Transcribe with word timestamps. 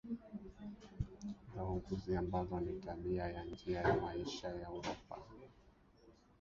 za 1.55 1.63
uuguzi 1.65 2.15
ambazo 2.15 2.59
ni 2.59 2.73
tabia 2.81 3.23
ya 3.27 3.45
njia 3.45 3.81
ya 3.81 3.95
maisha 3.95 4.47
ya 4.47 4.69
Uropa 4.69 5.17